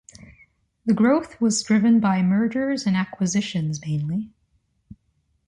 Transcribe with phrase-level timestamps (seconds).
[0.83, 4.31] The growth was driven by mergers and acquisitions mainly.